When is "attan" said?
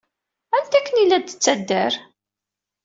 0.57-0.77